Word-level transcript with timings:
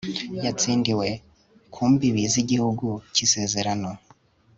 Yatsindiwe 0.43 1.07
ku 1.73 1.81
mbibi 1.91 2.23
zIgihugu 2.33 2.87
cyIsezerano 3.13 3.89